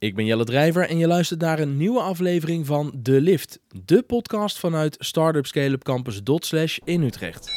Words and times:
Ik 0.00 0.14
ben 0.14 0.24
Jelle 0.24 0.44
Drijver 0.44 0.88
en 0.88 0.98
je 0.98 1.06
luistert 1.06 1.40
naar 1.40 1.58
een 1.58 1.76
nieuwe 1.76 2.00
aflevering 2.00 2.66
van 2.66 2.92
De 2.94 3.20
Lift, 3.20 3.58
de 3.84 4.02
podcast 4.02 4.58
vanuit 4.58 4.96
Startup 4.98 5.46
Scale-up 5.46 5.82
Campus 5.82 6.22
Dotslash 6.22 6.78
in 6.84 7.02
Utrecht. 7.02 7.50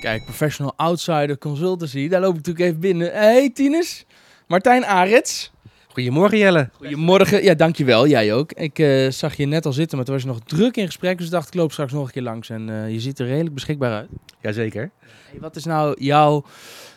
Kijk, 0.00 0.24
Professional 0.24 0.72
Outsider 0.76 1.38
Consultancy, 1.38 2.08
daar 2.08 2.20
loop 2.20 2.30
ik 2.30 2.36
natuurlijk 2.36 2.64
even 2.64 2.80
binnen. 2.80 3.12
Hey 3.12 3.50
Tines, 3.50 4.04
Martijn 4.46 4.84
Arets. 4.84 5.52
Goedemorgen 5.88 6.38
Jelle. 6.38 6.68
Goedemorgen, 6.72 7.42
ja 7.42 7.54
dankjewel, 7.54 8.06
jij 8.06 8.34
ook. 8.34 8.52
Ik 8.52 8.78
eh, 8.78 9.10
zag 9.10 9.34
je 9.34 9.46
net 9.46 9.66
al 9.66 9.72
zitten, 9.72 9.96
maar 9.96 10.06
toen 10.06 10.14
was 10.14 10.24
je 10.24 10.30
nog 10.30 10.40
druk 10.40 10.76
in 10.76 10.86
gesprek, 10.86 11.16
dus 11.16 11.26
ik 11.26 11.32
dacht 11.32 11.48
ik 11.48 11.54
loop 11.54 11.72
straks 11.72 11.92
nog 11.92 12.06
een 12.06 12.12
keer 12.12 12.22
langs 12.22 12.50
en 12.50 12.68
eh, 12.70 12.92
je 12.92 13.00
ziet 13.00 13.18
er 13.18 13.26
redelijk 13.26 13.54
beschikbaar 13.54 13.92
uit. 13.92 14.08
Jazeker. 14.40 14.90
Hey, 15.30 15.40
wat 15.40 15.56
is 15.56 15.64
nou 15.64 16.04
jouw 16.04 16.44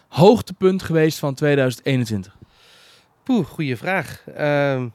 hoogtepunt 0.08 0.84
geweest 0.84 1.20
van 1.20 1.34
2021? 1.34 2.42
Poeh, 3.24 3.46
goede 3.46 3.78
vraag. 3.78 4.24
Ehm, 4.28 4.88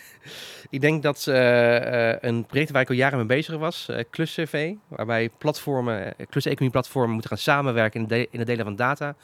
ik 0.70 0.80
denk 0.80 1.02
dat 1.02 1.26
eh, 1.26 2.10
eh, 2.10 2.18
een 2.20 2.46
project 2.46 2.70
waar 2.70 2.82
ik 2.82 2.88
al 2.88 2.94
jaren 2.94 3.18
mee 3.18 3.26
bezig 3.26 3.56
was, 3.56 3.88
uh, 3.90 3.98
KlusCV, 4.10 4.74
waarbij 4.88 5.30
platformen, 5.38 6.14
klus-economie 6.28 6.70
platformen 6.70 7.10
moeten 7.12 7.30
gaan 7.30 7.38
samenwerken 7.38 8.00
in, 8.00 8.06
de, 8.06 8.28
in 8.30 8.38
het 8.38 8.48
delen 8.48 8.64
van 8.64 8.76
data, 8.76 9.14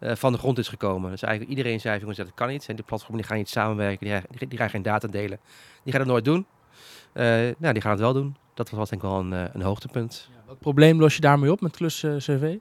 van 0.00 0.32
de 0.32 0.38
grond 0.38 0.58
is 0.58 0.68
gekomen. 0.68 1.10
Dus 1.10 1.22
eigenlijk 1.22 1.56
iedereen 1.56 1.80
zei, 1.80 1.98
jongens, 1.98 2.18
dat 2.18 2.34
kan 2.34 2.48
niet. 2.48 2.68
En 2.68 2.76
de 2.76 2.82
platformen 2.82 3.18
die 3.18 3.26
gaan 3.26 3.36
niet 3.36 3.48
samenwerken, 3.48 4.06
die, 4.06 4.38
die, 4.38 4.48
die 4.48 4.58
gaan 4.58 4.70
geen 4.70 4.82
data 4.82 5.08
delen. 5.08 5.38
Die 5.82 5.92
gaan 5.92 6.00
het 6.00 6.10
nooit 6.10 6.24
doen. 6.24 6.46
nou, 7.58 7.72
die 7.72 7.82
gaan 7.82 7.90
het 7.90 8.00
wel 8.00 8.12
doen. 8.12 8.36
Dat 8.54 8.70
was 8.70 8.90
denk 8.90 9.02
ik 9.02 9.08
wel 9.08 9.18
een, 9.18 9.32
een 9.32 9.62
hoogtepunt. 9.62 10.28
Ja, 10.30 10.42
welk 10.46 10.58
probleem 10.58 11.00
los 11.00 11.14
je 11.14 11.20
daarmee 11.20 11.50
op 11.50 11.60
met 11.60 11.76
KlusCV? 11.76 12.56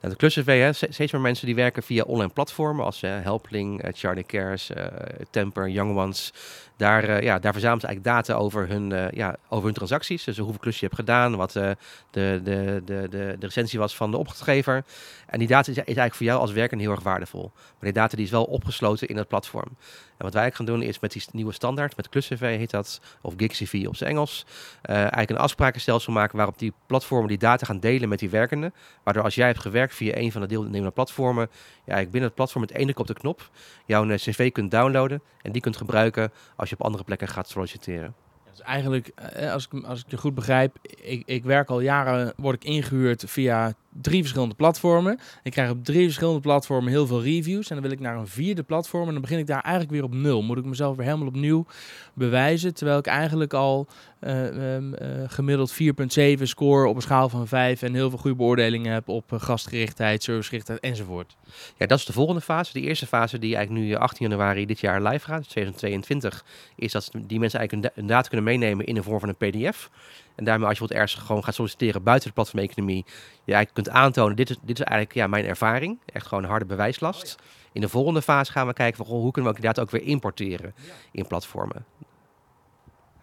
Nou, 0.00 0.12
de 0.12 0.16
kluscv, 0.16 0.46
hè, 0.46 0.72
steeds 0.72 1.12
meer 1.12 1.20
mensen 1.20 1.46
die 1.46 1.54
werken 1.54 1.82
via 1.82 2.02
online 2.02 2.32
platformen 2.32 2.84
als 2.84 3.00
Helpling, 3.00 3.84
uh, 3.84 3.90
Charlie 3.94 4.24
Cares, 4.24 4.70
uh, 4.70 4.84
Temper, 5.30 5.68
Young 5.68 5.96
Ones. 5.96 6.32
Daar, 6.78 7.22
ja, 7.22 7.38
daar 7.38 7.52
verzamelen 7.52 7.80
ze 7.80 7.86
eigenlijk 7.86 8.16
data 8.16 8.34
over 8.34 8.68
hun, 8.68 9.10
ja, 9.14 9.36
over 9.48 9.64
hun 9.64 9.74
transacties. 9.74 10.24
Dus 10.24 10.38
hoeveel 10.38 10.58
klussen 10.58 10.88
je 10.88 10.94
hebt 10.94 11.08
gedaan, 11.08 11.36
wat 11.36 11.52
de, 11.52 11.76
de, 12.10 12.40
de, 12.44 12.82
de, 12.84 13.08
de 13.10 13.36
recensie 13.40 13.78
was 13.78 13.96
van 13.96 14.10
de 14.10 14.16
opdrachtgever. 14.16 14.84
En 15.26 15.38
die 15.38 15.48
data 15.48 15.70
is, 15.70 15.76
is 15.76 15.84
eigenlijk 15.84 16.14
voor 16.14 16.26
jou 16.26 16.40
als 16.40 16.52
werker 16.52 16.78
heel 16.78 16.90
erg 16.90 17.02
waardevol. 17.02 17.50
Maar 17.54 17.76
die 17.80 17.92
data 17.92 18.16
die 18.16 18.24
is 18.24 18.30
wel 18.30 18.44
opgesloten 18.44 19.08
in 19.08 19.16
het 19.16 19.28
platform. 19.28 19.76
En 20.18 20.24
wat 20.24 20.34
wij 20.34 20.50
gaan 20.50 20.66
doen 20.66 20.82
is 20.82 21.00
met 21.00 21.12
die 21.12 21.22
nieuwe 21.32 21.52
standaard, 21.52 21.96
met 21.96 22.08
KlusCV 22.08 22.56
heet 22.56 22.70
dat, 22.70 23.00
of 23.20 23.34
GigCV 23.36 23.84
op 23.88 23.96
zijn 23.96 24.10
Engels, 24.10 24.46
eigenlijk 24.82 25.30
een 25.30 25.38
afsprakenstelsel 25.38 26.12
maken 26.12 26.36
waarop 26.36 26.58
die 26.58 26.72
platformen 26.86 27.28
die 27.28 27.38
data 27.38 27.66
gaan 27.66 27.80
delen 27.80 28.08
met 28.08 28.18
die 28.18 28.30
werkenden. 28.30 28.74
Waardoor 29.02 29.22
als 29.22 29.34
jij 29.34 29.46
hebt 29.46 29.60
gewerkt 29.60 29.94
via 29.94 30.16
een 30.16 30.32
van 30.32 30.40
de 30.40 30.46
deelnemende 30.46 30.90
platformen, 30.90 31.50
ja, 31.84 31.96
ik 31.96 32.10
binnen 32.10 32.28
het 32.28 32.34
platform 32.34 32.60
met 32.60 32.72
één 32.72 32.96
op 32.96 33.06
de 33.06 33.14
knop 33.14 33.50
jouw 33.86 34.06
cv 34.06 34.52
kunt 34.52 34.70
downloaden 34.70 35.22
en 35.42 35.52
die 35.52 35.60
kunt 35.60 35.76
gebruiken 35.76 36.32
als 36.56 36.67
je 36.68 36.74
op 36.74 36.84
andere 36.84 37.04
plekken 37.04 37.28
gaat 37.28 37.48
solliciteren. 37.48 38.14
Dus 38.50 38.60
eigenlijk, 38.60 39.10
als 39.52 39.68
ik, 39.70 39.84
als 39.84 40.00
ik 40.00 40.10
je 40.10 40.16
goed 40.16 40.34
begrijp, 40.34 40.76
ik, 40.82 41.22
ik 41.26 41.44
werk 41.44 41.68
al 41.68 41.80
jaren, 41.80 42.32
word 42.36 42.54
ik 42.54 42.64
ingehuurd 42.64 43.24
via 43.26 43.74
drie 44.00 44.20
verschillende 44.20 44.54
platformen. 44.54 45.18
Ik 45.42 45.52
krijg 45.52 45.70
op 45.70 45.84
drie 45.84 46.04
verschillende 46.04 46.40
platformen 46.40 46.90
heel 46.90 47.06
veel 47.06 47.22
reviews. 47.22 47.68
En 47.68 47.74
dan 47.74 47.84
wil 47.84 47.92
ik 47.92 48.00
naar 48.00 48.16
een 48.16 48.28
vierde 48.28 48.62
platform. 48.62 49.06
En 49.06 49.12
dan 49.12 49.22
begin 49.22 49.38
ik 49.38 49.46
daar 49.46 49.60
eigenlijk 49.60 49.92
weer 49.92 50.02
op 50.02 50.14
nul. 50.14 50.42
Moet 50.42 50.58
ik 50.58 50.64
mezelf 50.64 50.96
weer 50.96 51.06
helemaal 51.06 51.26
opnieuw 51.26 51.66
bewijzen. 52.14 52.74
Terwijl 52.74 52.98
ik 52.98 53.06
eigenlijk 53.06 53.54
al 53.54 53.88
uh, 54.20 54.76
uh, 54.76 54.94
gemiddeld 55.26 55.72
4,7 55.72 56.42
score 56.42 56.88
op 56.88 56.96
een 56.96 57.02
schaal 57.02 57.28
van 57.28 57.46
5. 57.46 57.82
En 57.82 57.94
heel 57.94 58.10
veel 58.10 58.18
goede 58.18 58.36
beoordelingen 58.36 58.92
heb 58.92 59.08
op 59.08 59.32
uh, 59.32 59.40
gastgerichtheid, 59.40 60.22
servicegerichtheid 60.22 60.80
enzovoort. 60.80 61.36
Ja, 61.76 61.86
dat 61.86 61.98
is 61.98 62.04
de 62.04 62.12
volgende 62.12 62.40
fase. 62.40 62.72
Die 62.72 62.82
eerste 62.82 63.06
fase 63.06 63.38
die 63.38 63.56
eigenlijk 63.56 63.86
nu 63.86 63.94
18 63.94 64.28
januari 64.28 64.66
dit 64.66 64.80
jaar 64.80 65.02
live 65.02 65.24
gaat, 65.24 65.48
2022, 65.48 66.44
is 66.76 66.92
dat 66.92 67.10
die 67.26 67.38
mensen 67.38 67.58
eigenlijk 67.58 67.96
een, 67.96 68.06
data 68.06 68.28
kunnen 68.28 68.46
meenemen 68.46 68.86
in 68.86 68.94
de 68.94 69.02
vorm 69.02 69.20
van 69.20 69.28
een 69.28 69.50
pdf. 69.50 69.90
En 70.38 70.44
daarmee 70.44 70.68
als 70.68 70.78
je 70.78 70.82
wat 70.82 70.92
ergens 70.92 71.14
gewoon 71.14 71.44
gaat 71.44 71.54
solliciteren 71.54 72.02
buiten 72.02 72.28
de 72.28 72.34
platformeconomie, 72.34 73.04
je 73.44 73.52
eigenlijk 73.54 73.74
kunt 73.74 73.96
aantonen, 73.96 74.36
dit 74.36 74.50
is, 74.50 74.56
dit 74.62 74.78
is 74.78 74.84
eigenlijk 74.84 75.18
ja, 75.18 75.26
mijn 75.26 75.44
ervaring. 75.44 75.98
Echt 76.12 76.26
gewoon 76.26 76.44
harde 76.44 76.64
bewijslast. 76.64 77.36
In 77.72 77.80
de 77.80 77.88
volgende 77.88 78.22
fase 78.22 78.52
gaan 78.52 78.66
we 78.66 78.72
kijken 78.72 79.06
van, 79.06 79.16
hoe 79.16 79.32
kunnen 79.32 79.52
we 79.52 79.60
die 79.60 79.66
data 79.66 79.82
ook 79.82 79.90
weer 79.90 80.02
importeren 80.02 80.74
in 81.12 81.26
platformen. 81.26 81.84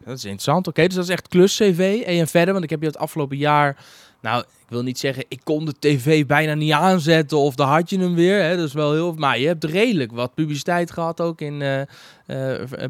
Dat 0.05 0.17
is 0.17 0.23
interessant. 0.23 0.67
Oké, 0.67 0.85
dus 0.85 0.95
dat 0.95 1.03
is 1.03 1.09
echt 1.09 1.27
klus-CV. 1.27 2.03
En 2.05 2.27
verder, 2.27 2.53
want 2.53 2.63
ik 2.63 2.69
heb 2.69 2.81
je 2.81 2.87
het 2.87 2.97
afgelopen 2.97 3.37
jaar... 3.37 3.77
Nou, 4.21 4.39
ik 4.41 4.69
wil 4.69 4.83
niet 4.83 4.99
zeggen, 4.99 5.25
ik 5.27 5.39
kon 5.43 5.65
de 5.65 5.73
tv 5.79 6.25
bijna 6.25 6.53
niet 6.53 6.71
aanzetten 6.71 7.37
of 7.37 7.55
dan 7.55 7.67
had 7.67 7.89
je 7.89 7.99
hem 7.99 8.15
weer. 8.15 8.41
Hè. 8.41 8.55
Dat 8.55 8.67
is 8.67 8.73
wel 8.73 8.93
heel... 8.93 9.13
Maar 9.13 9.39
je 9.39 9.47
hebt 9.47 9.63
redelijk 9.63 10.11
wat 10.11 10.33
publiciteit 10.33 10.91
gehad 10.91 11.21
ook 11.21 11.41
in, 11.41 11.61
uh, 11.61 11.79
uh, 11.79 11.85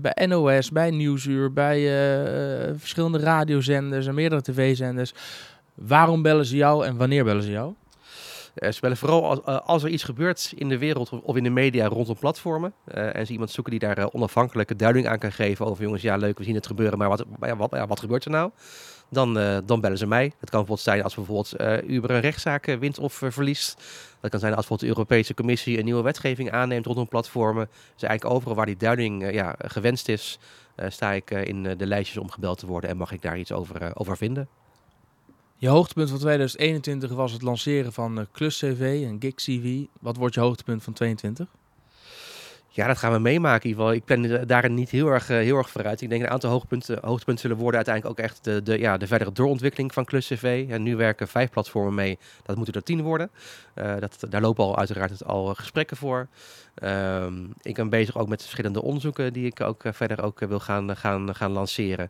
bij 0.01 0.25
NOS, 0.27 0.71
bij 0.71 0.91
Nieuwsuur, 0.91 1.53
bij 1.53 1.79
uh, 1.79 2.73
verschillende 2.77 3.19
radiozenders 3.19 4.07
en 4.07 4.13
meerdere 4.13 4.41
tv-zenders. 4.41 5.13
Waarom 5.73 6.21
bellen 6.21 6.45
ze 6.45 6.55
jou 6.55 6.85
en 6.85 6.97
wanneer 6.97 7.23
bellen 7.23 7.43
ze 7.43 7.51
jou? 7.51 7.73
Uh, 8.55 8.71
ze 8.71 8.79
bellen 8.81 8.97
vooral 8.97 9.25
als, 9.25 9.39
uh, 9.39 9.59
als, 9.59 9.83
er 9.83 9.89
iets 9.89 10.03
gebeurt 10.03 10.53
in 10.55 10.69
de 10.69 10.77
wereld 10.77 11.09
of 11.09 11.35
in 11.35 11.43
de 11.43 11.49
media 11.49 11.87
rondom 11.87 12.15
platformen. 12.19 12.73
Uh, 12.87 13.15
en 13.15 13.25
ze 13.25 13.31
iemand 13.31 13.51
zoeken 13.51 13.71
die 13.71 13.79
daar 13.79 14.11
onafhankelijke 14.11 14.75
duiding 14.75 15.07
aan 15.07 15.19
kan 15.19 15.31
geven 15.31 15.65
over 15.65 15.83
jongens, 15.83 16.01
ja 16.01 16.15
leuk, 16.15 16.37
we 16.37 16.43
zien 16.43 16.55
het 16.55 16.67
gebeuren, 16.67 16.97
maar 16.97 17.09
wat, 17.09 17.25
ja, 17.41 17.55
wat, 17.55 17.71
ja, 17.71 17.87
wat 17.87 17.99
gebeurt 17.99 18.25
er 18.25 18.31
nou? 18.31 18.51
Dan, 19.09 19.33
dan 19.65 19.81
bellen 19.81 19.97
ze 19.97 20.07
mij. 20.07 20.23
Het 20.23 20.49
kan 20.49 20.65
bijvoorbeeld 20.65 20.79
zijn 20.79 21.03
als 21.03 21.15
bijvoorbeeld 21.15 21.53
Uber 21.87 22.11
een 22.11 22.19
rechtszaak 22.19 22.65
wint 22.65 22.99
of 22.99 23.13
verliest. 23.13 23.83
Dat 24.19 24.31
kan 24.31 24.39
zijn 24.39 24.55
als 24.55 24.67
bijvoorbeeld 24.67 24.79
de 24.79 24.87
Europese 24.87 25.33
Commissie 25.33 25.77
een 25.77 25.85
nieuwe 25.85 26.01
wetgeving 26.01 26.51
aanneemt 26.51 26.85
rondom 26.85 27.07
platformen. 27.07 27.67
Dus 27.93 28.03
eigenlijk 28.03 28.35
overal 28.35 28.55
waar 28.55 28.65
die 28.65 28.77
duiding 28.77 29.31
ja, 29.31 29.55
gewenst 29.57 30.09
is, 30.09 30.39
sta 30.87 31.11
ik 31.11 31.31
in 31.31 31.63
de 31.63 31.87
lijstjes 31.87 32.17
om 32.17 32.31
gebeld 32.31 32.57
te 32.59 32.65
worden 32.65 32.89
en 32.89 32.97
mag 32.97 33.11
ik 33.11 33.21
daar 33.21 33.37
iets 33.37 33.51
over, 33.51 33.95
over 33.95 34.17
vinden. 34.17 34.47
Je 35.65 35.71
hoogtepunt 35.71 36.09
van 36.09 36.19
2021 36.19 37.11
was 37.11 37.31
het 37.31 37.41
lanceren 37.41 37.93
van 37.93 38.19
uh, 38.19 38.25
Klus 38.31 38.57
CV 38.57 39.03
en 39.07 39.17
Gig 39.19 39.33
CV. 39.33 39.83
Wat 39.99 40.15
wordt 40.15 40.33
je 40.33 40.39
hoogtepunt 40.39 40.83
van 40.83 40.93
2022? 40.93 41.64
Ja, 42.75 42.87
dat 42.87 42.97
gaan 42.97 43.11
we 43.11 43.19
meemaken. 43.19 43.63
In 43.63 43.69
ieder 43.69 43.83
geval. 43.83 43.97
Ik 43.97 44.05
ben 44.05 44.47
daar 44.47 44.69
niet 44.69 44.89
heel 44.89 45.07
erg, 45.07 45.29
uh, 45.29 45.37
heel 45.37 45.57
erg 45.57 45.69
vooruit. 45.69 46.01
Ik 46.01 46.09
denk 46.09 46.23
een 46.23 46.29
aantal 46.29 46.49
hoogtepunten, 46.49 46.97
hoogtepunten 47.01 47.41
zullen 47.41 47.57
worden 47.57 47.75
uiteindelijk 47.75 48.19
ook 48.19 48.25
echt 48.25 48.43
de, 48.43 48.63
de, 48.63 48.79
ja, 48.79 48.97
de 48.97 49.07
verdere 49.07 49.31
doorontwikkeling 49.31 49.93
van 49.93 50.05
Klus 50.05 50.27
CV. 50.27 50.65
En 50.69 50.83
nu 50.83 50.95
werken 50.95 51.27
vijf 51.27 51.49
platformen 51.49 51.93
mee. 51.93 52.17
Dat 52.43 52.55
moeten 52.55 52.73
er 52.73 52.83
tien 52.83 53.01
worden. 53.01 53.29
Uh, 53.75 53.93
dat, 53.99 54.17
daar 54.29 54.41
lopen 54.41 54.63
al 54.63 54.77
uiteraard 54.77 55.25
al 55.25 55.53
gesprekken 55.53 55.97
voor. 55.97 56.27
Um, 56.83 57.53
ik 57.61 57.75
ben 57.75 57.89
bezig 57.89 58.17
ook 58.17 58.27
met 58.27 58.41
verschillende 58.41 58.81
onderzoeken 58.81 59.33
die 59.33 59.45
ik 59.45 59.61
ook 59.61 59.83
verder 59.91 60.23
ook 60.23 60.39
wil 60.39 60.59
gaan, 60.59 60.95
gaan, 60.95 61.35
gaan 61.35 61.51
lanceren. 61.51 62.09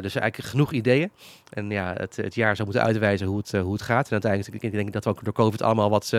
dus 0.00 0.14
eigenlijk 0.14 0.36
genoeg 0.36 0.72
ideeën. 0.72 1.10
En 1.50 1.70
ja, 1.70 1.94
het, 1.96 2.16
het 2.16 2.34
jaar 2.34 2.56
zou 2.56 2.68
moeten 2.68 2.86
uitwijzen 2.86 3.26
hoe 3.26 3.36
het, 3.36 3.52
hoe 3.52 3.72
het 3.72 3.82
gaat. 3.82 4.06
En 4.06 4.12
uiteindelijk 4.12 4.64
ik 4.64 4.72
denk 4.72 4.92
dat 4.92 5.04
we 5.04 5.10
ook 5.10 5.24
door 5.24 5.32
COVID 5.32 5.62
allemaal 5.62 5.90
wat 5.90 6.12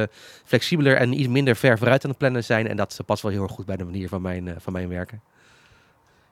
flexibeler 0.44 0.96
en 0.96 1.20
iets 1.20 1.28
minder 1.28 1.56
ver 1.56 1.78
vooruit 1.78 2.04
aan 2.04 2.10
het 2.10 2.20
plannen 2.20 2.44
zijn. 2.44 2.68
En 2.68 2.78
dat 2.78 3.00
past 3.06 3.22
wel 3.22 3.32
heel 3.32 3.45
erg 3.46 3.56
goed 3.56 3.66
bij 3.66 3.78
de 3.78 3.84
manier 3.84 4.10
van 4.10 4.22
mijn, 4.22 4.56
van 4.58 4.74
mijn 4.74 4.90
werken. 4.90 5.22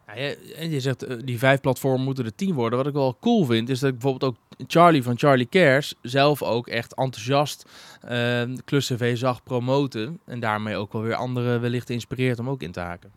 Ja, 0.07 0.13
je, 0.13 0.69
je 0.69 0.79
zegt 0.79 1.09
uh, 1.09 1.17
die 1.23 1.39
vijf 1.39 1.61
platformen 1.61 2.03
moeten 2.03 2.25
er 2.25 2.35
tien 2.35 2.53
worden. 2.53 2.77
Wat 2.77 2.87
ik 2.87 2.93
wel 2.93 3.17
cool 3.19 3.45
vind, 3.45 3.69
is 3.69 3.79
dat 3.79 3.89
ik 3.89 3.99
bijvoorbeeld 3.99 4.31
ook 4.31 4.67
Charlie 4.67 5.03
van 5.03 5.17
Charlie 5.17 5.49
Cares 5.49 5.95
zelf 6.01 6.41
ook 6.41 6.67
echt 6.67 6.95
enthousiast 6.95 7.69
uh, 8.09 8.41
Klus 8.65 8.87
CV 8.87 9.17
zag 9.17 9.43
promoten. 9.43 10.19
En 10.25 10.39
daarmee 10.39 10.75
ook 10.75 10.93
wel 10.93 11.01
weer 11.01 11.15
anderen 11.15 11.61
wellicht 11.61 11.89
inspireert 11.89 12.39
om 12.39 12.49
ook 12.49 12.61
in 12.61 12.71
te 12.71 12.79
haken. 12.79 13.11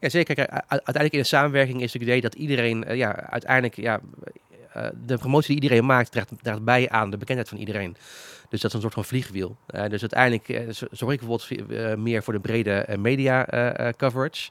Ja, 0.00 0.08
zeker. 0.08 0.34
Kijk, 0.34 0.50
uiteindelijk 0.50 1.14
in 1.14 1.20
de 1.20 1.26
samenwerking 1.26 1.82
is 1.82 1.92
het 1.92 2.02
idee 2.02 2.20
dat 2.20 2.34
iedereen 2.34 2.84
uh, 2.88 2.96
ja, 2.96 3.14
uiteindelijk 3.14 3.76
ja, 3.76 4.00
de 5.04 5.18
promotie 5.18 5.54
die 5.54 5.62
iedereen 5.62 5.86
maakt, 5.86 6.12
draagt, 6.12 6.32
draagt 6.42 6.64
bij 6.64 6.88
aan 6.88 7.10
de 7.10 7.16
bekendheid 7.16 7.48
van 7.48 7.58
iedereen. 7.58 7.96
Dus 8.48 8.60
dat 8.60 8.70
is 8.70 8.76
een 8.76 8.80
soort 8.80 8.94
van 8.94 9.04
vliegwiel. 9.04 9.56
Uh, 9.70 9.86
dus 9.88 10.00
uiteindelijk 10.00 10.48
uh, 10.48 10.68
zorg 10.90 11.12
ik 11.12 11.20
bijvoorbeeld 11.20 11.98
meer 11.98 12.22
voor 12.22 12.32
de 12.32 12.40
brede 12.40 12.96
media 12.98 13.46
coverage. 13.96 14.50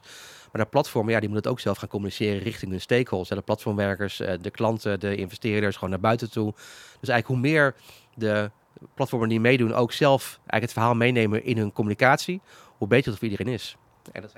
Maar 0.52 0.62
de 0.62 0.70
platformen, 0.70 1.12
ja, 1.12 1.20
die 1.20 1.28
moeten 1.28 1.50
het 1.50 1.58
ook 1.58 1.64
zelf 1.64 1.78
gaan 1.78 1.88
communiceren 1.88 2.42
richting 2.42 2.70
hun 2.70 2.80
stakeholders. 2.80 3.28
De 3.28 3.40
platformwerkers, 3.40 4.16
de 4.16 4.50
klanten, 4.50 5.00
de 5.00 5.16
investeerders, 5.16 5.74
gewoon 5.74 5.90
naar 5.90 6.00
buiten 6.00 6.30
toe. 6.30 6.52
Dus 7.00 7.08
eigenlijk 7.08 7.26
hoe 7.26 7.38
meer 7.38 7.74
de 8.14 8.50
platformen 8.94 9.28
die 9.28 9.40
meedoen 9.40 9.74
ook 9.74 9.92
zelf 9.92 10.22
eigenlijk 10.22 10.62
het 10.62 10.72
verhaal 10.72 10.94
meenemen 10.94 11.44
in 11.44 11.58
hun 11.58 11.72
communicatie, 11.72 12.40
hoe 12.76 12.88
beter 12.88 13.10
het 13.10 13.18
voor 13.18 13.28
iedereen 13.28 13.52
is. 13.52 13.76
En, 14.12 14.22
dat, 14.22 14.32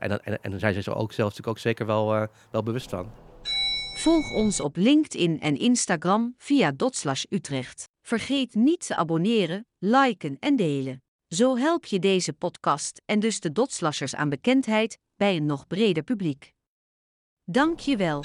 en, 0.00 0.42
en, 0.42 0.50
daar 0.50 0.60
zijn 0.60 0.82
ze 0.82 0.94
ook 0.94 1.12
zelf 1.12 1.28
natuurlijk 1.28 1.56
ook 1.56 1.58
zeker 1.58 1.86
wel, 1.86 2.28
wel 2.50 2.62
bewust 2.62 2.90
van. 2.90 3.10
Volg 3.96 4.32
ons 4.32 4.60
op 4.60 4.76
LinkedIn 4.76 5.40
en 5.40 5.56
Instagram 5.56 6.34
via 6.38 6.72
Dotslash 6.72 7.24
Utrecht. 7.28 7.88
Vergeet 8.02 8.54
niet 8.54 8.86
te 8.86 8.96
abonneren, 8.96 9.66
liken 9.78 10.36
en 10.40 10.56
delen. 10.56 11.02
Zo 11.28 11.56
help 11.56 11.84
je 11.84 11.98
deze 11.98 12.32
podcast 12.32 13.02
en 13.06 13.20
dus 13.20 13.40
de 13.40 13.52
Dotslashers 13.52 14.14
aan 14.14 14.28
bekendheid 14.28 14.98
bij 15.16 15.36
een 15.36 15.46
nog 15.46 15.66
breder 15.66 16.02
publiek. 16.02 16.52
Dank 17.44 17.80
je 17.80 17.96
wel. 17.96 18.24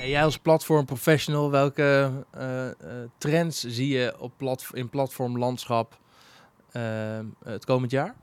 En 0.00 0.08
jij 0.08 0.24
als 0.24 0.38
platformprofessional, 0.38 1.50
welke 1.50 2.12
uh, 2.36 2.64
uh, 2.64 2.72
trends 3.18 3.60
zie 3.60 3.88
je 3.88 4.14
op 4.18 4.32
plat 4.36 4.66
in 4.72 4.88
platformlandschap 4.88 5.98
uh, 6.76 7.18
het 7.44 7.64
komend 7.64 7.90
jaar? 7.90 8.14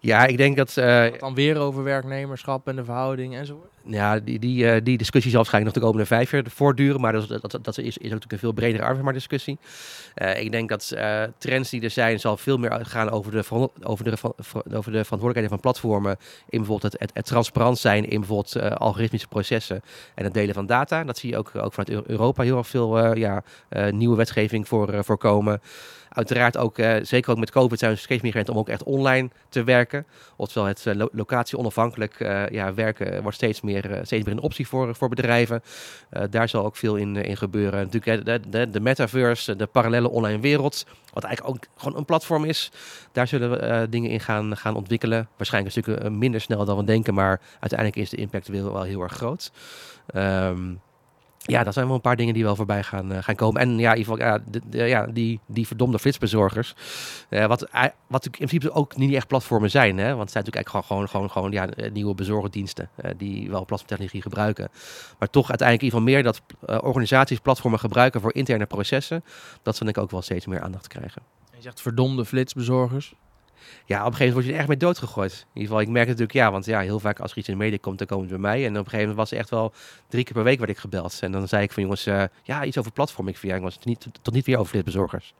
Ja, 0.00 0.26
ik 0.26 0.36
denk 0.36 0.56
dat... 0.56 0.76
eh, 0.76 1.18
Dan 1.18 1.34
weer 1.34 1.56
over 1.58 1.82
werknemerschap 1.82 2.68
en 2.68 2.76
de 2.76 2.84
verhouding 2.84 3.34
enzovoort. 3.36 3.72
Ja, 3.90 4.18
die, 4.18 4.38
die, 4.38 4.70
eh, 4.70 4.80
die 4.84 4.98
discussie 4.98 5.30
zal 5.30 5.40
waarschijnlijk 5.40 5.74
nog 5.74 5.84
de 5.84 5.90
komende 5.90 6.14
vijf 6.14 6.30
jaar 6.30 6.44
voortduren. 6.54 7.00
Maar 7.00 7.12
dat, 7.12 7.28
dat, 7.28 7.58
dat 7.62 7.78
is, 7.78 7.84
is 7.84 7.94
ook 7.96 8.02
natuurlijk 8.02 8.32
een 8.32 8.38
veel 8.38 8.52
bredere 8.52 8.82
arbeidsmarktdiscussie. 8.82 9.58
Eh 10.14 10.42
ik 10.42 10.50
denk 10.52 10.68
dat 10.68 10.90
eh, 10.90 11.22
trends 11.38 11.70
die 11.70 11.82
er 11.82 11.90
zijn, 11.90 12.20
zal 12.20 12.36
veel 12.36 12.56
meer 12.56 12.86
gaan 12.86 13.10
over 13.10 13.32
de, 13.32 13.68
over 13.82 14.04
de, 14.04 14.16
ver- 14.16 14.32
ver- 14.36 14.62
over 14.76 14.92
de 14.92 15.04
verantwoordelijkheden 15.04 15.48
van 15.48 15.60
platformen. 15.60 16.16
In 16.48 16.58
bijvoorbeeld 16.58 16.92
het, 16.92 17.10
het, 17.14 17.24
transparant 17.26 17.78
zijn 17.78 18.08
in 18.08 18.18
bijvoorbeeld 18.18 18.56
eh, 18.56 18.70
algoritmische 18.70 19.28
processen 19.28 19.82
en 20.14 20.24
het 20.24 20.34
delen 20.34 20.54
van 20.54 20.66
data. 20.66 21.04
Dat 21.04 21.18
zie 21.18 21.30
je 21.30 21.38
ook, 21.38 21.50
ook 21.56 21.72
vanuit 21.72 21.90
Eu- 21.90 22.12
Europa 22.12 22.42
heel 22.42 22.56
erg 22.58 22.66
veel 22.68 23.14
ja, 23.16 23.42
nieuwe 23.90 24.16
wetgeving 24.16 24.68
voor, 24.68 25.04
voor 25.04 25.18
komen. 25.18 25.60
Uiteraard 26.08 26.56
ook, 26.56 26.76
zeker 27.02 27.30
ook 27.30 27.38
met 27.38 27.50
COVID, 27.50 27.78
zijn 27.78 27.92
we 27.92 27.98
steeds 27.98 28.22
meer 28.22 28.30
gewend 28.30 28.48
om 28.50 28.58
ook 28.58 28.68
echt 28.68 28.82
online 28.82 29.30
te 29.48 29.64
werken. 29.64 30.06
Oftewel 30.36 30.68
het 30.68 30.84
lo- 30.84 31.08
locatie 31.12 31.58
onafhankelijk 31.58 32.18
ja, 32.50 32.74
werken 32.74 33.22
wordt 33.22 33.36
steeds 33.36 33.60
meer, 33.60 33.77
eh, 33.86 34.04
steeds 34.04 34.24
meer 34.24 34.34
een 34.34 34.42
optie 34.42 34.66
voor, 34.66 34.94
voor 34.94 35.08
bedrijven. 35.08 35.62
Eh, 36.10 36.22
daar 36.30 36.48
zal 36.48 36.64
ook 36.64 36.76
veel 36.76 36.96
in, 36.96 37.16
eh, 37.16 37.28
in 37.28 37.36
gebeuren. 37.36 37.88
Natuurlijk 37.90 38.24
de, 38.24 38.40
de, 38.48 38.70
de 38.70 38.80
metaverse, 38.80 39.56
de 39.56 39.66
parallele 39.66 40.10
online 40.10 40.40
wereld, 40.40 40.86
wat 41.12 41.24
eigenlijk 41.24 41.56
ook 41.56 41.64
gewoon 41.76 41.98
een 41.98 42.04
platform 42.04 42.44
is. 42.44 42.70
Daar 43.12 43.28
zullen 43.28 43.50
we 43.50 43.86
dingen 43.90 44.10
in 44.10 44.20
gaan, 44.20 44.56
gaan 44.56 44.74
ontwikkelen. 44.74 45.28
Waarschijnlijk 45.36 45.76
een 45.76 45.82
stuk 45.82 46.10
minder 46.10 46.40
snel 46.40 46.64
dan 46.64 46.76
we 46.76 46.84
denken, 46.84 47.14
maar 47.14 47.40
uiteindelijk 47.60 47.98
is 48.00 48.10
de 48.10 48.16
impact 48.16 48.48
wel, 48.48 48.72
wel 48.72 48.82
heel 48.82 49.02
erg 49.02 49.12
groot. 49.12 49.52
Ehm, 50.06 50.74
ja, 51.48 51.64
dat 51.64 51.74
zijn 51.74 51.86
wel 51.86 51.94
een 51.94 52.00
paar 52.00 52.16
dingen 52.16 52.34
die 52.34 52.44
wel 52.44 52.56
voorbij 52.56 52.82
gaan, 52.82 53.12
eh, 53.12 53.22
gaan 53.22 53.34
komen. 53.34 53.60
En 53.60 53.78
ja, 53.78 53.92
in 53.92 53.98
ieder 53.98 54.16
geval, 54.16 54.40
ja, 54.70 54.84
ja 54.84 55.06
die, 55.06 55.40
die 55.46 55.66
verdomde 55.66 55.98
flitsbezorgers. 55.98 56.74
Eh, 57.28 57.46
wat, 57.46 57.68
wat 58.06 58.24
in 58.24 58.30
principe 58.30 58.70
ook 58.70 58.96
niet 58.96 59.14
echt 59.14 59.26
platformen 59.26 59.70
zijn. 59.70 59.98
Hè? 59.98 60.08
Want 60.08 60.20
het 60.20 60.30
zijn 60.30 60.44
natuurlijk 60.44 60.56
eigenlijk 60.56 60.86
gewoon, 60.86 61.08
gewoon, 61.08 61.30
gewoon, 61.30 61.52
ja, 61.52 61.90
nieuwe 61.92 62.14
bezorgdiensten 62.14 62.90
die 63.16 63.50
wel 63.50 63.64
platformtechnologie 63.64 64.22
gebruiken. 64.22 64.68
Maar 65.18 65.30
toch 65.30 65.48
uiteindelijk 65.48 65.92
in 65.92 65.98
ieder 65.98 66.22
geval 66.22 66.34
meer 66.34 66.42
dat 66.68 66.82
organisaties 66.84 67.38
platformen 67.38 67.78
gebruiken 67.78 68.20
voor 68.20 68.34
interne 68.34 68.66
processen. 68.66 69.24
Dat 69.62 69.76
zal 69.76 69.86
denk 69.86 69.96
ik 69.96 70.02
ook 70.02 70.10
wel 70.10 70.22
steeds 70.22 70.46
meer 70.46 70.60
aandacht 70.60 70.88
krijgen. 70.88 71.22
Je 71.56 71.62
zegt 71.62 71.80
verdomde 71.80 72.24
flitsbezorgers. 72.24 73.14
Ja, 73.84 74.00
op 74.00 74.06
een 74.06 74.16
gegeven 74.16 74.26
moment 74.26 74.32
word 74.34 74.44
je 74.44 74.52
er 74.52 74.58
echt 74.58 74.68
mee 74.68 74.76
doodgegooid. 74.76 75.32
In 75.32 75.46
ieder 75.52 75.68
geval, 75.68 75.80
ik 75.80 75.88
merk 75.88 76.06
natuurlijk, 76.06 76.32
ja, 76.32 76.50
want 76.50 76.64
ja, 76.64 76.80
heel 76.80 77.00
vaak 77.00 77.20
als 77.20 77.30
er 77.30 77.38
iets 77.38 77.48
in 77.48 77.58
de 77.58 77.64
media 77.64 77.78
komt, 77.80 77.98
dan 77.98 78.06
komen 78.06 78.28
ze 78.28 78.30
bij 78.30 78.42
mij. 78.42 78.64
En 78.64 78.70
op 78.70 78.76
een 78.76 78.84
gegeven 78.84 78.98
moment 78.98 79.16
was 79.16 79.30
het 79.30 79.38
echt 79.38 79.50
wel 79.50 79.72
drie 80.08 80.24
keer 80.24 80.32
per 80.32 80.44
week 80.44 80.58
werd 80.58 80.70
ik 80.70 80.78
gebeld. 80.78 81.18
En 81.20 81.32
dan 81.32 81.48
zei 81.48 81.62
ik 81.62 81.72
van 81.72 81.82
jongens, 81.82 82.06
eh, 82.06 82.22
ja, 82.42 82.64
iets 82.64 82.78
over 82.78 82.92
platform. 82.92 83.28
Ik 83.28 83.36
ja, 83.36 83.54
jongens, 83.56 83.78
niet, 83.78 84.06
tot 84.22 84.34
niet 84.34 84.46
weer 84.46 84.56
over 84.58 84.70
flitsbezorgers. 84.70 85.34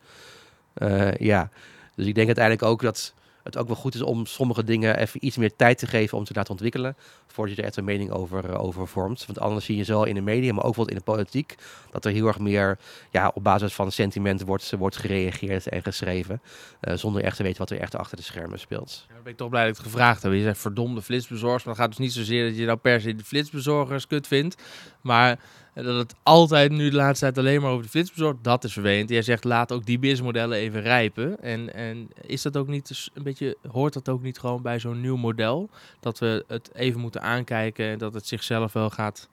Eh 0.75 1.15
ja, 1.15 1.50
dus 1.94 2.06
ik 2.06 2.15
denk 2.15 2.26
uiteindelijk 2.26 2.65
ook 2.65 2.82
dat 2.82 3.15
het 3.49 3.56
ook 3.56 3.67
wel 3.67 3.77
goed 3.77 3.95
is 3.95 4.03
om 4.03 4.27
sommige 4.27 4.65
dingen 4.65 4.99
even 4.99 5.27
iets 5.27 5.37
meer 5.37 5.56
tijd 5.56 5.79
te 5.79 5.87
geven 5.87 6.19
om 6.19 6.25
te 6.25 6.33
laten 6.35 6.50
ontwikkelen. 6.50 6.97
Voordat 7.27 7.55
je 7.56 7.61
er 7.61 7.67
echt 7.69 7.77
een 7.77 7.85
mening 7.85 8.11
over, 8.11 8.50
eh, 8.50 8.62
over 8.65 8.89
vormt. 8.89 9.27
Want 9.27 9.41
anders 9.41 9.65
zie 9.65 9.77
je 9.77 9.85
zowel 9.85 10.05
in 10.05 10.15
de 10.15 10.21
media, 10.21 10.53
maar 10.53 10.65
ook 10.65 10.75
wel 10.75 10.89
in 10.89 10.95
de 10.97 11.03
politiek, 11.03 11.55
dat 11.91 12.05
er 12.05 12.12
heel 12.12 12.27
erg 12.27 12.39
meer 12.39 12.79
ja, 13.11 13.31
op 13.35 13.43
basis 13.43 13.75
van 13.75 13.93
sentiment 13.93 14.43
wordt, 14.43 14.73
wordt 14.79 14.97
gereageerd 14.97 15.69
en 15.69 15.83
geschreven. 15.83 16.41
eh, 16.81 16.95
zonder 16.95 17.23
echt 17.23 17.37
te 17.37 17.43
weten 17.43 17.59
wat 17.59 17.71
er 17.71 17.79
echt 17.81 17.97
achter 17.97 18.17
de 18.17 18.23
schermen 18.23 18.59
speelt. 18.59 19.06
Ja, 19.09 19.15
ben 19.23 19.33
ik 19.33 19.39
toch 19.39 19.49
blij 19.49 19.67
dat 19.67 19.71
ik 19.71 19.77
het 19.77 19.87
gevraagd 19.93 20.23
heb. 20.23 20.33
Je 20.33 20.43
zegt 20.43 20.59
verdomde 20.59 21.03
flitsbezorgers. 21.03 21.65
Maar 21.65 21.75
het 21.75 21.83
gaat 21.83 21.91
dus 21.97 21.99
niet 22.06 22.12
zozeer 22.12 22.49
dat 22.49 22.59
je 22.59 22.65
nou 22.65 22.79
per 22.79 23.01
se 23.01 23.15
de 23.15 23.25
flitsbezorgers 23.25 24.06
kut 24.06 24.27
vindt. 24.27 24.62
Maar 25.01 25.39
dat 25.85 25.97
het 25.97 26.15
altijd 26.23 26.71
nu 26.71 26.91
de 26.91 26.97
laatste 26.97 27.25
tijd 27.25 27.39
alleen 27.39 27.61
maar 27.61 27.71
over 27.71 27.83
de 27.83 27.89
flitsbezorgers, 27.89 28.43
dat 28.43 28.65
is 28.65 28.73
vervelend. 28.73 29.11
Jij 29.11 29.23
zegt 29.23 29.45
laat 29.45 29.73
ook 29.73 29.87
die 29.87 29.99
businessmodellen 29.99 30.59
even 30.59 30.81
rijpen. 30.81 31.43
En, 31.43 31.75
en 31.75 32.09
is 32.27 32.43
dat 32.43 32.57
ook 32.57 32.69
niet 32.69 32.89
dus 32.89 33.11
een 33.15 33.23
beetje, 33.23 33.57
hoort 33.71 33.93
dat 33.93 34.09
ook 34.09 34.23
niet 34.23 34.39
gewoon 34.39 34.63
bij 34.63 34.79
zo'n 34.79 35.01
nieuw 35.01 35.17
model? 35.17 35.69
Dat 36.01 36.19
we 36.19 36.45
het 36.47 36.71
even 36.75 37.01
moeten 37.01 37.23
aankijken 37.23 37.87
en 37.87 37.99
dat 37.99 38.15
het 38.15 38.27
zichzelf 38.27 38.73
wel 38.73 38.91
gaat 38.91 39.29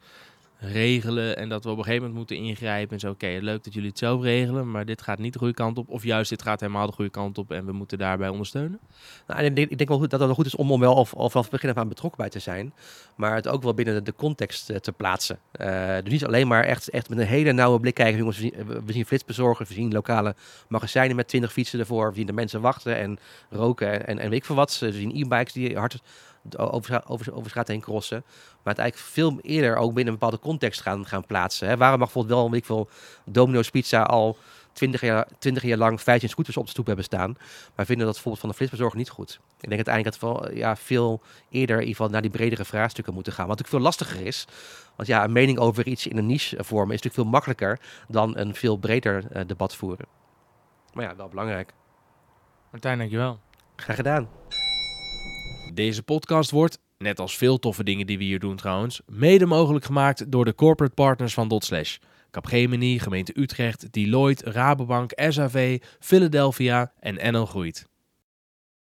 regelen 0.60 1.38
en 1.38 1.50
dat 1.50 1.64
we 1.64 1.70
op 1.70 1.78
een 1.78 1.84
gegeven 1.84 2.08
moment 2.08 2.30
moeten 2.30 2.48
ingrijpen 2.48 2.94
en 2.94 3.00
zo. 3.00 3.10
Oké, 3.10 3.38
leuk 3.42 3.64
dat 3.64 3.74
jullie 3.74 3.90
het 3.90 3.98
zelf 3.98 4.22
regelen, 4.22 4.72
maar 4.72 4.86
dit 4.86 5.02
gaat 5.02 5.20
niet 5.20 5.34
de 5.34 5.40
goede 5.40 5.54
kant 5.54 5.78
op. 5.78 5.90
Of 5.90 6.04
juist, 6.04 6.30
dit 6.30 6.42
gaat 6.42 6.60
helemaal 6.60 6.86
de 6.86 6.94
goede 6.94 7.12
kant 7.12 7.38
op 7.38 7.52
en 7.52 7.66
we 7.66 7.72
moeten 7.72 7.98
daarbij 7.98 8.30
ondersteunen. 8.30 8.80
Nou, 9.28 9.44
ik 9.44 9.56
denk, 9.56 9.70
ik 9.70 9.78
denk 9.78 9.90
wel 9.90 10.00
goed 10.00 10.10
dat 10.10 10.20
het 10.20 10.32
goed 10.32 10.46
is 10.46 10.56
om, 10.56 10.72
om 10.72 10.80
wel 10.80 10.94
of, 10.94 11.14
of 11.14 11.32
vanaf 11.32 11.46
het 11.46 11.54
begin 11.54 11.70
af 11.70 11.78
aan 11.78 11.88
betrokken 11.88 12.22
bij 12.22 12.30
te 12.30 12.40
zijn. 12.40 12.74
Maar 13.16 13.36
het 13.36 13.48
ook 13.48 13.64
wel 13.64 13.74
binnen 13.74 14.04
de, 14.04 14.14
context 14.16 14.70
eh, 14.70 14.78
te 14.78 14.92
plaatsen. 14.92 15.40
Eh, 15.52 15.96
dus 16.04 16.12
niet 16.12 16.26
alleen 16.26 16.48
maar 16.48 16.64
echt, 16.64 16.90
echt 16.90 17.10
met 17.10 17.18
een 17.18 17.26
hele 17.26 17.52
nauwe 17.52 17.80
blik 17.80 17.94
kijken. 17.94 18.18
Jongens, 18.18 18.38
we 18.38 18.52
zien, 18.86 18.86
we 18.86 19.06
flitsbezorgers, 19.06 19.70
we 19.70 19.76
zien 19.76 19.92
lokale 19.92 20.36
magazijnen 20.68 21.16
met 21.16 21.28
20 21.28 21.52
fietsen 21.52 21.80
ervoor. 21.80 22.10
We 22.10 22.16
zien 22.16 22.26
de 22.26 22.34
mensen 22.34 22.62
wachten 22.62 22.96
en 22.96 23.20
roken 23.50 23.92
en, 23.92 24.06
en, 24.08 24.20
en 24.20 24.30
weet 24.30 24.40
ik 24.40 24.46
veel 24.46 24.56
wat. 24.56 24.80
We 24.80 24.92
zien 24.92 25.16
e-bikes 25.16 25.54
die 25.54 25.78
hard 25.78 26.02
over, 26.58 27.02
over, 27.08 27.34
over 27.34 27.50
straat 27.50 27.68
heen 27.68 27.82
crossen. 27.82 28.24
Maar 28.64 28.74
het 28.74 28.82
eigenlijk 28.82 29.12
veel 29.12 29.40
eerder 29.42 29.76
ook 29.76 29.94
binnen 29.94 30.14
een 30.14 30.20
bepaalde 30.20 30.40
context 30.40 30.82
gaan, 30.82 31.06
gaan 31.06 31.26
plaatsen. 31.26 31.68
Hè. 31.68 31.78
Waarom 31.78 32.00
mag 32.00 32.08
bijvoorbeeld 32.08 32.40
wel, 32.40 32.52
weet 32.52 32.60
ik 32.60 32.66
veel, 32.66 32.90
Domino's 33.26 33.70
Pizza 33.70 34.04
al 34.04 34.38
20 34.76 35.02
jaar, 35.02 35.28
20 35.40 35.64
jaar 35.64 35.78
lang 35.78 36.02
15 36.02 36.30
scooters 36.30 36.58
op 36.58 36.66
de 36.66 36.72
stoep 36.72 36.86
hebben 36.86 37.06
staan. 37.06 37.38
Maar 37.76 37.86
vinden 37.86 38.06
dat 38.06 38.14
bijvoorbeeld 38.14 38.40
van 38.40 38.50
de 38.50 38.56
flitsbezorger 38.56 38.98
niet 38.98 39.10
goed. 39.10 39.40
Ik 39.60 39.70
denk 39.70 39.88
uiteindelijk 39.88 40.20
dat 40.20 40.50
we 40.50 40.56
ja, 40.56 40.76
veel 40.76 41.22
eerder 41.50 41.76
in 41.76 41.82
ieder 41.82 41.96
geval 41.96 42.10
naar 42.10 42.22
die 42.22 42.32
bredere 42.32 42.66
vraagstukken 42.66 43.14
moeten 43.14 43.34
gaan. 43.34 43.48
Wat 43.48 43.58
natuurlijk 43.58 43.84
veel 43.84 43.92
lastiger 43.92 44.28
is. 44.28 44.46
Want 44.96 45.08
ja, 45.08 45.24
een 45.24 45.32
mening 45.32 45.60
over 45.60 45.88
iets 45.88 46.08
in 46.08 46.18
een 46.18 46.26
niche 46.26 46.64
vormen 46.64 46.96
is 46.96 47.02
natuurlijk 47.02 47.14
veel 47.14 47.32
makkelijker 47.32 47.80
dan 48.08 48.38
een 48.38 48.56
veel 48.56 48.78
breder 48.78 49.26
eh, 49.32 49.42
debat 49.48 49.76
voeren. 49.76 50.06
Maar 50.94 51.04
ja, 51.04 51.16
wel 51.16 51.28
belangrijk. 51.28 51.74
Martijn, 52.72 52.98
dankjewel. 52.98 53.40
Graag 53.76 53.96
gedaan. 53.96 54.30
Deze 55.76 56.04
podcast 56.04 56.52
wordt, 56.52 56.80
net 56.98 57.20
als 57.20 57.38
veel 57.38 57.60
toffe 57.60 57.84
dingen 57.84 58.08
die 58.08 58.18
we 58.18 58.24
hier 58.24 58.40
doen 58.40 58.56
trouwens, 58.56 59.02
mede 59.06 59.46
mogelijk 59.46 59.86
gemaakt 59.86 60.32
door 60.32 60.46
de 60.46 60.56
corporate 60.56 60.94
partners 60.94 61.34
van 61.34 61.48
Dotslash. 61.48 61.98
Capgemini, 62.32 63.00
gemeente 63.00 63.40
Utrecht, 63.40 63.94
Deloitte, 63.94 64.52
Rabobank, 64.52 65.12
SAV, 65.16 65.82
Philadelphia 66.00 66.92
en 67.00 67.34
NL 67.34 67.46
Groeit. 67.46 67.88